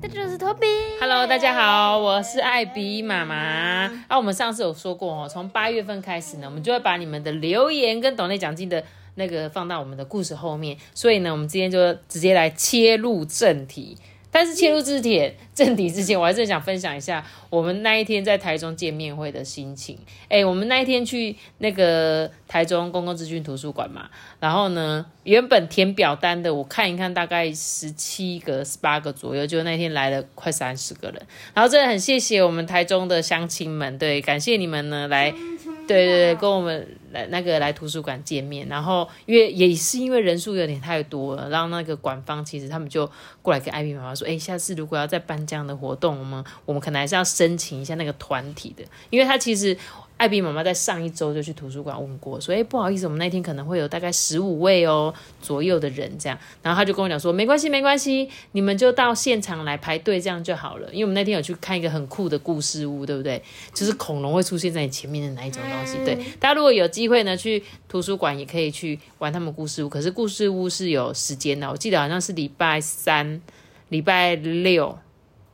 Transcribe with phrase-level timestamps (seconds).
[0.00, 0.66] 这就是托比。
[1.00, 3.34] Hello，大家好，我是艾比妈妈。
[4.06, 8.84] 啊，我们上次有说过哦，从八月份开始呢，我们就会把你们的留言跟董内奖金的
[9.16, 10.76] 那个放到我们的故事后面。
[10.94, 13.98] 所以呢，我们今天就直接来切入正题。
[14.38, 19.98] 但是切入之前， 正题之前，我还是想分享一下我们那一天在台中见面会的心情。
[20.28, 31.20] 哎，我们那一天去那个台中公共资讯图书馆嘛，然后呢，原本填表单的，我看一看，大概十七个、十八个左右，就那天来了快三十个人。
[31.52, 35.32] 然后真的很谢谢我们台中的乡亲们，对，感谢你们呢来，
[35.88, 38.66] 对对对，跟我们来那个来图书馆见面。
[38.68, 43.10] 然后因为也是因为人数有点太多了，然后那个馆方其实他们就
[43.42, 49.76] 过来跟艾米妈妈说，哎，下次如果要再办这样的活动，我们我们可能还是要申请一下那个团体的，因为他其实。
[50.18, 63.42] 艾比妈妈在上一周就去图书馆问过，说：“哎，不好意思，我们那天可能会有大概十五位哦左右的人这样。”然后他就跟我讲说：“没关系，没关系，你们就到现场来排队这样就好了。”因为我们那天有去看一个很酷的故事屋，对不对？
[63.72, 65.96] 就是恐龙会出现在你前面的那一种东西。
[66.04, 69.88] 对，大家如果有机会呢，去图书馆也可以去玩他们故事屋。
[69.88, 73.40] 可是故事屋是有时间的，我记得好像是礼拜三、
[73.88, 74.98] 礼拜六。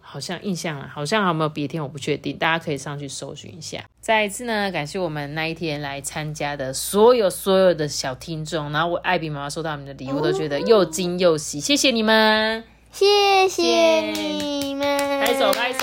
[0.06, 3.82] 好像印象啊，好像还有没有别天我不确定，大家可以上去搜寻一下。
[4.00, 13.64] 再一次呢，感谢我们那一天来参加的所有所有的小听众，然后我艾比妈妈收到你们的礼物，都觉得又惊又喜，谢谢你们，谢谢
[14.12, 15.80] 你们，拍手拍手，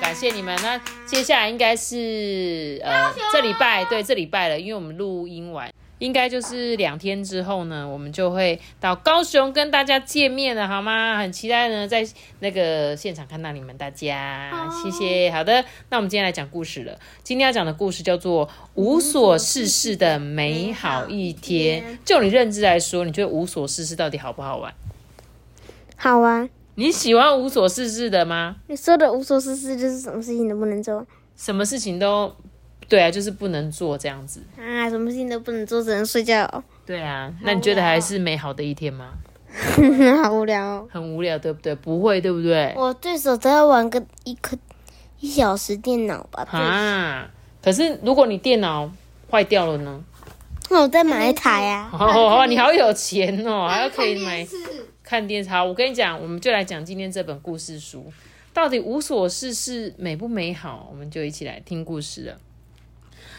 [0.00, 0.58] 感谢你们。
[0.62, 5.70] 那接下来应该是呃这礼拜，对这礼拜了，因为我们录音完。
[6.02, 11.16] 应该就是两天之后呢，我们就会到高雄跟大家见面了，好吗？
[11.16, 12.04] 很期待呢，在
[12.40, 15.30] 那个现场看到你们大家，谢谢。
[15.30, 16.98] 好的，那我们今天来讲故事了。
[17.22, 21.84] 今天要讲的故事叫做《无所事事的美好一天》。
[22.04, 24.74] 就你认知来说，你觉得无所事事到底好不好玩？
[25.94, 26.50] 好玩。
[26.74, 28.56] 你喜欢无所事事的吗？
[28.66, 31.06] 你说的无所事事就是什么事情都不能做
[31.36, 32.34] 什么事情都。
[32.92, 36.62] 对啊，就是不能做这样子啊，什么事情都不能做，只能睡觉。
[36.84, 39.14] 对啊，那你觉得还是美好的一天吗？
[40.22, 41.74] 好无聊、哦，很无聊，对不对？
[41.74, 42.74] 不会，对不对？
[42.76, 44.58] 我最少都要玩个一颗
[45.20, 46.46] 一小时电脑吧。
[46.50, 47.30] 啊，
[47.64, 48.92] 可是如果你电脑
[49.30, 50.04] 坏掉了呢？
[50.68, 51.98] 那我再买一台呀、啊。
[51.98, 54.46] 哦，你好有钱哦，还要可以买
[55.02, 55.48] 看电视。
[55.48, 58.12] 好，我跟你讲，我们就来讲今天这本故事书，
[58.52, 60.88] 到底无所事事美不美好？
[60.90, 62.36] 我们就一起来听故事了。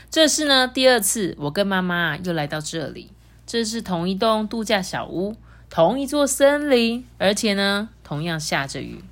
[0.10, 3.10] 这是呢第二次，我跟妈妈又来到这里。
[3.46, 5.36] 这是同一栋度假小屋，
[5.70, 9.04] 同一座森林，而且呢，同样下着雨。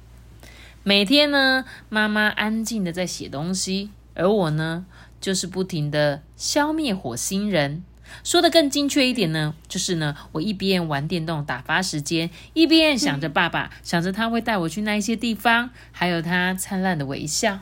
[0.83, 4.85] 每天呢，妈妈安静的在写东西，而我呢，
[5.19, 7.83] 就是不停的消灭火星人。
[8.23, 17.59] 说的更精确一点呢，就是呢，我一边玩电动打发时间，一边想着爸爸，想着他会带我去那一些地方，还有他灿烂的微笑。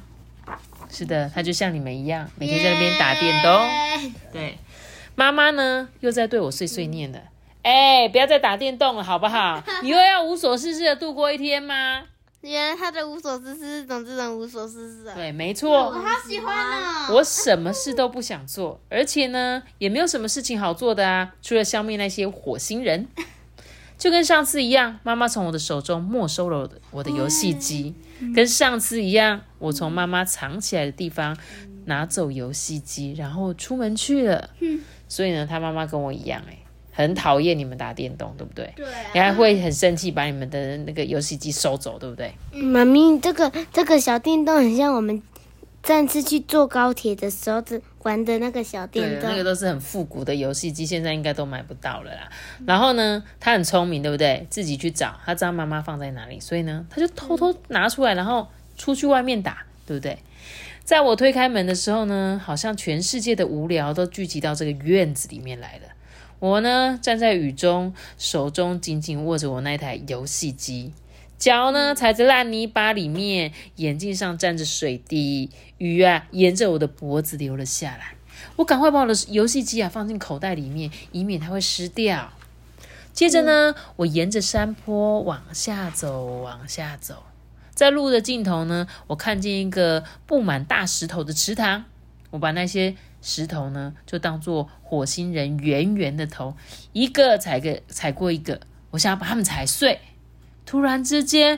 [0.92, 3.68] 是的，他就像你们一样，每天在那边打电动。
[4.34, 4.58] 对，
[5.16, 7.20] 妈妈呢又在对我碎碎念了。
[7.62, 9.62] 哎、欸，不要再打电动了，好不好？
[9.84, 12.04] 你又要无所事事的度过一天吗？
[12.42, 15.14] 原来他的无所事事是种这种无所事事啊。
[15.14, 15.88] 对，没错。
[15.88, 17.14] 我好喜欢哦。
[17.16, 23.08] 我什么事都不想做，而且呢，也没有什么事情好做的啊，除了消灭那些火星人。
[24.00, 27.94] 就跟上次一样，妈妈从我的手中没收了我的游戏机。
[28.34, 31.38] 跟上次一样，我从妈妈藏起来的地方
[31.86, 34.50] 拿走游戏机，然后出门去了。
[35.08, 36.60] 所以呢，他妈妈跟我一样、欸，
[36.92, 38.74] 很讨厌你们打电动，对不对？
[38.76, 38.92] 对、啊。
[39.14, 42.34] 你还会很生气，把你们的那个游戏机收走，对不对？
[42.54, 45.22] 妈咪，这个这个小电动很像我们
[45.84, 47.62] 上次去坐高铁的时候
[48.04, 52.30] 玩的那个小电动，那个都是很复古的游戏机，现在应该都买不到了啦。
[52.66, 54.48] 然后呢，他很聪明，对不对？
[54.50, 58.48] 自己去找，他知道妈妈放在哪里，所以呢，他就偷偷拿出来，然后
[58.78, 60.18] 出去外面打，对不对？
[60.84, 65.84] 在我推开门的时候呢，好像全世界的无聊都聚集到这个院子里面来了。
[66.40, 70.94] 我呢，站在雨中，手中紧紧握着我那台游戏机。
[71.40, 78.16] 脚呢踩在烂泥巴里面，眼镜上沾着水滴，雨啊沿着我的脖子流了下来。
[78.58, 82.34] 我赶快把我的游戏机啊放进口袋里面，以免它会湿掉。
[83.14, 87.24] 接着呢，我沿着山坡往下走，往下走，
[87.74, 91.86] 在路的尽头呢，我看见一个布满大石头的池塘，
[92.32, 96.58] 我把那些石头呢就当做火星人圆圆的头，
[96.92, 98.60] 一个踩个踩过一个，
[98.92, 100.00] 我想要把它们踩碎。
[100.70, 101.58] 突然之间，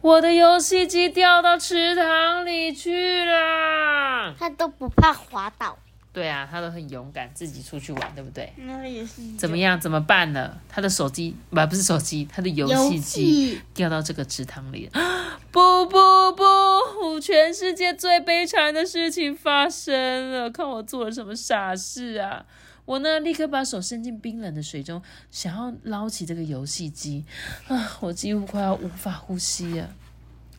[0.00, 4.32] 我的游戏机掉到池塘里去了。
[4.38, 5.76] 他都不怕滑倒。
[6.12, 8.52] 对啊，他都很勇敢，自己出去玩，对不对？
[8.58, 9.20] 那也是。
[9.36, 9.80] 怎么样？
[9.80, 10.56] 怎么办呢？
[10.68, 15.00] 他的手机不不是手机，他的游戏机掉到这个池塘里了。
[15.50, 15.98] 不不
[16.36, 17.18] 不！
[17.18, 22.44] 全世界最悲惨的事情发生了，看我做了什么傻事啊！
[22.88, 27.22] 我呢，立刻把手伸进冰冷的水中，想要捞起这个游戏机
[27.66, 27.98] 啊！
[28.00, 29.90] 我几乎快要无法呼吸了。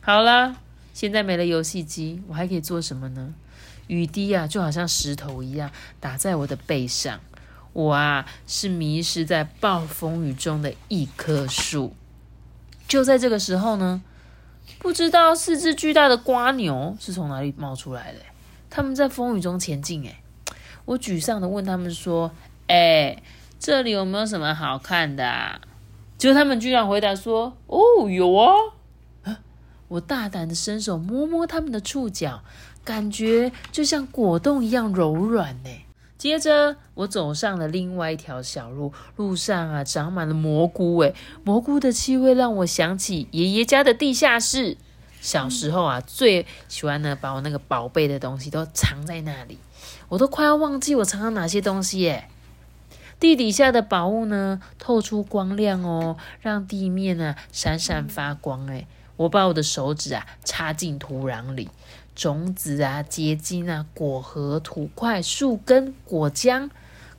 [0.00, 0.56] 好了，
[0.94, 3.34] 现在没了游戏机，我还可以做什么呢？
[3.88, 7.18] 雨滴啊，就好像石头一样打在我的背上。
[7.72, 11.96] 我啊，是迷失在暴风雨中的一棵树。
[12.86, 14.04] 就在这个时候呢，
[14.78, 18.20] 不知道四只巨大的瓜牛是从哪里冒出来的。
[18.70, 20.06] 他们在风雨中前进。
[20.06, 20.22] 哎，
[20.84, 22.30] 我沮丧的问他们说
[22.68, 23.22] ：“哎，
[23.58, 25.60] 这里有没有什么好看的？”
[26.18, 28.52] 结果他们居然回答说：“哦，有啊！”
[29.88, 32.42] 我大胆的伸手摸摸他们的触角。
[32.82, 35.70] 感觉就像果冻一样柔软呢。
[36.16, 44.78] 接着，我走上了另外一条小路，路上啊长满了蘑菇，诶，蘑菇的气味让我想起爷爷家的地下室。
[45.20, 49.58] 小时候啊，最喜欢呢把我那个宝贝的东西都藏在那里，
[50.10, 52.28] 我都快要忘记我藏了哪些东西耶。
[53.18, 58.86] 地底下的宝物呢，透出光亮哦，让地面呢闪闪发光，诶，
[59.16, 61.70] 我把我的手指啊插进土壤里。
[62.16, 66.68] 种子啊，结晶啊，果核、土块、树根、果浆，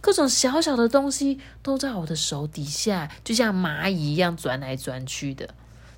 [0.01, 5.49] 各种小小的东西都在我的手底下，就像蚂蚁一样转来转去的。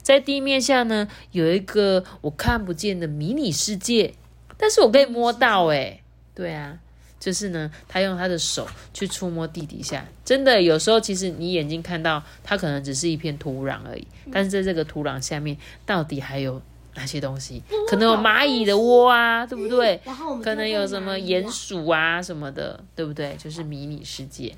[0.02, 4.14] 在地面下呢，有一个我看不见的迷你世界，
[4.58, 5.66] 但是我可以摸到。
[5.68, 6.04] 诶，
[6.36, 6.80] 对啊，
[7.24, 15.56] 就是呢，他用他的手去触摸地底下，真的有时候其实你眼睛看到它可能只是一片土壤而已，但是在这个土壤下面，
[15.86, 16.62] 到底还有。
[16.96, 17.64] 哪些东西？
[17.88, 20.00] 可能有蚂蚁的窝啊，对不对？
[20.44, 23.36] 可能有什么鼹鼠啊什么的，对不对？
[23.36, 24.56] 就是迷你世界。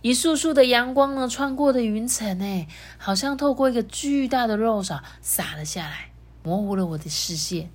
[0.00, 2.66] 一束束的阳光呢，穿过的云层，哎，
[2.96, 6.10] 好像透过一个巨大的肉勺洒了下来，
[6.42, 7.68] 模糊了我的视线。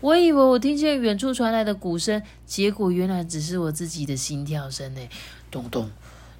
[0.00, 5.00] 我以为我听见远处传来的鼓声，结果原来只是我自己的心跳声，呢，
[5.50, 5.90] 咚咚，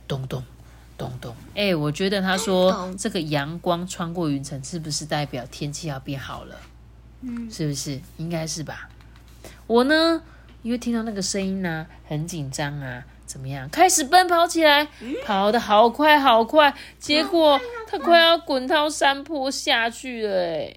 [0.06, 0.42] 咚咚。
[0.98, 6.56] 咚咚，哎，我觉得他说这个阳光穿过云层，是不是代表天气要变好了？
[7.20, 8.00] 嗯，是不是？
[8.16, 8.88] 应该是吧。
[9.66, 10.22] 我呢，
[10.62, 13.68] 因为听到那个声音呢，很紧张啊，怎么样？
[13.68, 14.88] 开始奔跑起来，
[15.22, 20.76] 跑得好快好快，结果他快要滚到山坡下去了，哎。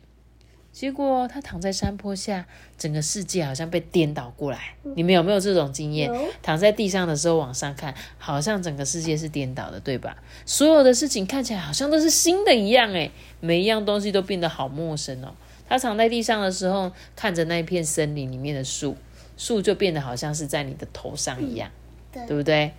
[0.71, 2.45] 结果他躺在山坡下，
[2.77, 4.75] 整个世界好像被颠倒过来。
[4.95, 6.09] 你们有没有这种经验？
[6.41, 10.15] 躺在地上的时候往上看，好像整个世界是颠倒的，对吧？
[10.45, 13.11] 所有的事情看起来好像都是新的一样，诶，
[13.41, 15.33] 每一样东西都变得好陌生哦。
[15.67, 18.95] 他躺在地上的时候，看着那一片森林里面的树，
[19.37, 21.69] 树就变得好像是在你的头上一样，
[22.13, 22.71] 对不对？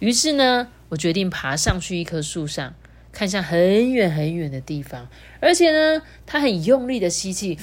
[0.00, 2.74] 于是呢，我决定爬上去一棵树上。
[3.12, 5.08] 看向很远很远的地方，
[5.40, 7.58] 而且呢，他很用力的吸气，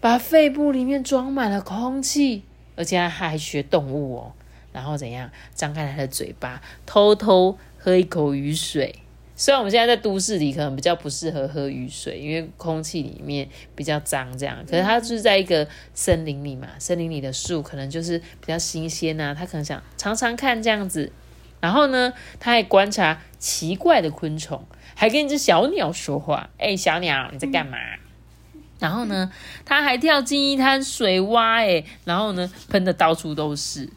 [0.00, 2.44] 把肺部里面装满了空气，
[2.76, 4.32] 而且他还学动物哦，
[4.72, 8.94] 然后怎样张开他的嘴巴，偷偷喝一口雨水。
[9.36, 14.58] 虽然我们现在在都市里，可能比较不适合喝雨水，因为空气里面比较脏，这样。
[14.68, 21.10] 可是他就是在一个森林里嘛，森林里的树可能就是比较新鲜呐，他可能想尝尝看这样子。
[21.60, 24.64] 然后呢，他还观察奇怪的昆虫，
[24.94, 26.50] 还跟一只小鸟说话。
[26.58, 27.76] 哎，小鸟，你在干嘛？
[28.78, 29.30] 然后呢，
[29.64, 33.90] 他还跳进一滩水洼，哎，然后呢，喷的到处都是。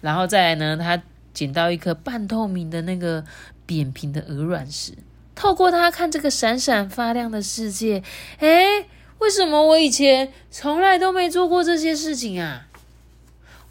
[0.00, 1.02] 然后再来呢，他
[1.34, 3.24] 捡到一颗半透明的那个
[3.66, 4.94] 扁平的鹅卵石，
[5.34, 8.02] 透过它看这个闪闪发亮的世界。
[8.38, 8.86] 哎，
[9.18, 12.66] 为什么我以前从来都没做过这些事情啊？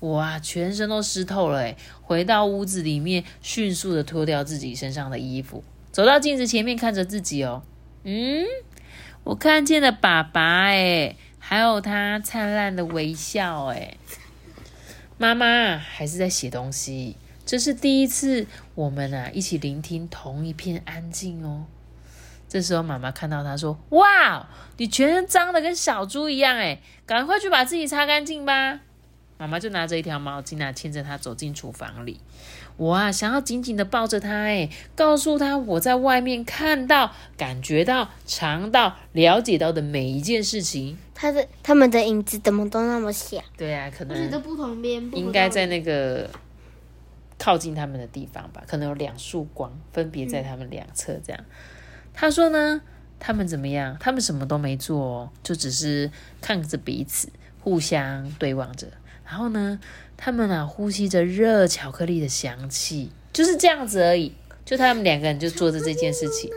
[0.02, 7.62] 我啊，全身都湿透了诶回到屋子里面，迅速的脱掉自己身上的衣服，走到镜子前面看着自己哦。
[8.04, 8.44] 嗯，
[9.24, 13.98] 我看见了爸爸诶还有他灿烂的微笑诶
[15.20, 17.16] 妈妈还是在写东西，
[17.46, 21.66] 这是第一次我们啊一起聆听同一片安静哦。
[22.50, 28.80] 这时候妈妈看到他说：“哇，你全身脏的跟小猪一样诶赶快去把自己擦干净吧。”
[29.42, 32.20] 妈妈就拿着一条毛巾啊，牵着他走进厨房里。
[32.78, 40.96] 我啊，想要紧紧的抱着他，哎，告诉他我在外面看到、感觉到、尝到、了解到的每一件事情。
[41.16, 43.42] 他的他们的影子怎么都那么小？
[43.58, 46.30] 对啊，可而且都能不同边，应该在那个
[47.40, 51.44] 靠近他们的地方吧，可能有两束光分别在他们两侧这样。
[52.14, 52.80] 他说呢，
[53.20, 53.98] 他们怎么样？
[54.00, 57.30] 他们什么都没做哦，就只是看着彼此，
[57.60, 58.88] 互相对望着。
[59.32, 59.80] 然后呢，
[60.18, 64.34] 他们啊呼吸着热巧克力的香气，就是这样子而已。
[64.66, 66.50] 就他们两个人就做着这件事情，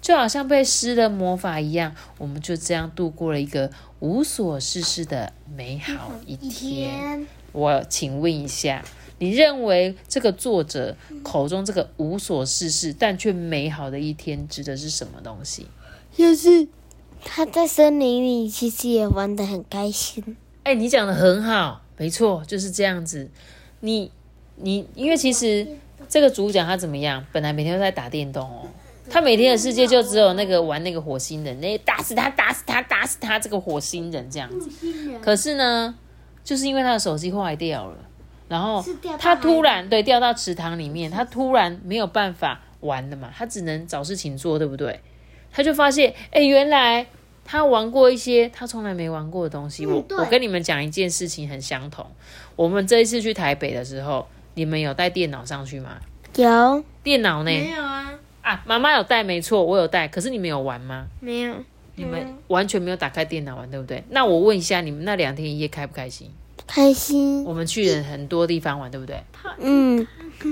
[0.00, 3.68] 就好像被施了魔法一样，我们就这样度过了一个
[3.98, 7.26] 无所事事的美好一天。
[7.50, 8.84] 我请问一下，
[9.18, 15.66] 你认为这个作者口中这个无所事事但却美好的一天指的是什么东西？
[16.16, 16.68] 就是
[17.24, 20.36] 他在森林里其实也玩的很开心。
[20.62, 23.28] 哎，你讲的很好，没错，就是这样子。
[23.80, 24.10] 你
[24.56, 25.66] 你，因为其实
[26.08, 27.22] 这个主角他怎么样？
[27.30, 28.66] 本来每天都在打电动哦，
[29.10, 34.70] 他每天的世界就只有那个玩那个火星人，那打死他，打死他，打死他，这个火星人这样子。
[35.20, 35.94] 可是呢，
[36.42, 37.98] 就是因为他的手机坏掉了，
[38.48, 38.82] 然后
[39.18, 45.00] 他突然对掉到池塘里面，他突然没有办法玩了嘛，他只能找事情做，对不对？
[45.52, 47.06] 他就发现，哎，原来
[47.50, 49.84] 他玩过一些他从来没玩过的东西。
[49.84, 52.06] 我我跟你们讲一件事情很相同。
[52.54, 55.98] 我们这一次去台北的时候，你们有带电脑上去吗？
[56.36, 57.50] 有电脑呢？
[57.50, 60.06] 没有啊，啊，妈妈有带，没错，我有带。
[60.06, 61.08] 可是你们有玩吗？
[61.18, 61.56] 没有？
[61.96, 64.04] 你们完全没有打开电脑玩，对不对？
[64.10, 66.30] 那我问一下，你们那两天一夜开不开心？
[66.66, 67.44] 开心？
[67.44, 69.22] 我们去了很多地方玩，对不对？
[69.58, 70.06] 嗯，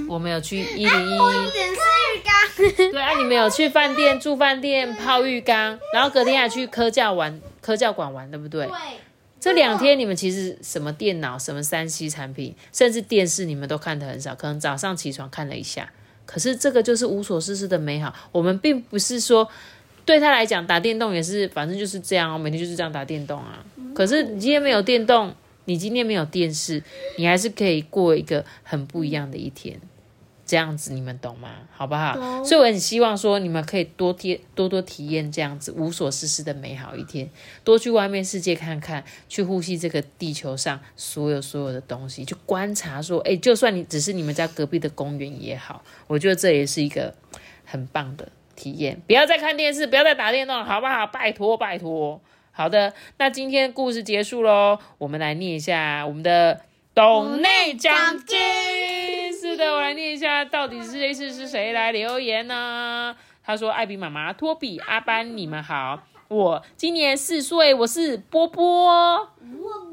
[0.09, 1.19] 我们有去一零一，
[1.53, 1.77] 点浴
[2.25, 8.67] 缸，对啊，你们有去饭店住饭店泡浴缸，然后隔天还去科教玩科教馆玩，对不对？
[8.67, 8.77] 对，
[9.41, 15.91] 这两天你们其实什么电脑、什么三 C 产品，甚至电视，你们都看的很少，可能早上起床看了一下。
[16.27, 18.12] 可是这个就是无所事事的美好。
[18.33, 19.49] 我们并不是说
[20.05, 23.65] 对他来讲打电动也是，反正就是这样哦，每天就是这样打电动啊。
[23.95, 25.35] 可是你今天没有电动，
[25.69, 26.83] 你今天没有电视，
[27.19, 29.79] 你还是可以过一个很不一样的一天。
[30.47, 31.51] 这样子你们懂吗？
[31.77, 32.43] 好不好？
[32.43, 37.29] 所以我很希望说你们可以多体多多体验这样子无所事事的美好一天，
[37.63, 47.15] 多去外面世界看看，去呼吸这个地球上所有所有的东西，去观察说，哎，就算你只是你们家隔壁的公园也好，我觉得这也是一个
[47.67, 48.99] 很棒的体验。
[49.07, 51.07] 不要再看电视，不要再打电动了，好不好？
[51.09, 52.19] 拜托拜托。
[52.59, 56.61] 好的，那今天故事结束喽，我们来念一下我们的
[56.93, 58.37] 董内奖金。
[59.33, 63.15] 是的，我来念一下，到底是这次是谁来留言呢？
[63.45, 69.29] 他说：“艾比妈妈、托比、阿班，你们好，我今年四岁，我是波波。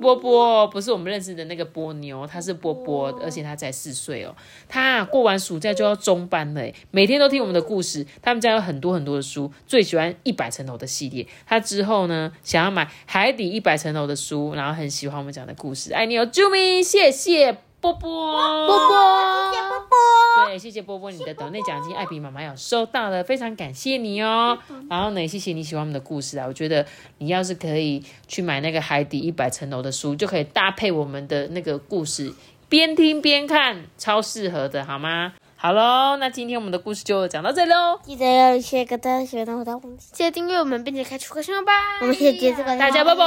[0.02, 4.36] 波波不是我们认识的那个波妞，他是波波，而且他才四岁哦。
[4.68, 6.62] 他过完暑假就要中班了，
[6.92, 8.06] 每天都听我们的故事。
[8.22, 11.26] 他们家有很多很多的书，最喜欢一百层楼的系列。
[11.46, 15.94] 他之后呢，想要买海底一百层楼的书，然后很喜欢我们讲的故事。
[15.94, 24.58] 爱你哦，啾咪，谢谢波波，波波，谢谢波波，对，谢谢波波，你的抖内奖金，艾比妈妈有收到了，非常感谢你哦。
[24.90, 26.84] 然后呢，也谢谢你喜欢我们的故事啊，我觉得
[27.20, 32.34] 你要是可以去买那个海底一百层楼的书，就可以搭配我们的那个故事，
[32.68, 35.34] 边听边看，超适合的，好吗？
[35.58, 41.72] 好喽，那今天我们的故事就讲到这里喽，记得要谢个大家喜欢的活动，记得订阅我们，并且开出个信号吧。
[42.02, 43.24] 我们下期再见，大家拜拜，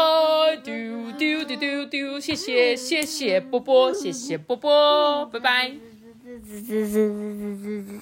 [0.63, 0.75] 丢
[1.19, 5.73] 丢丢丢丢，谢谢谢谢波波，谢谢波波，拜拜。
[6.23, 8.01] 滋滋滋滋滋滋滋。